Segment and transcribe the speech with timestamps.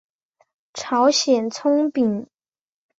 [0.73, 2.25] 朝鲜葱饼。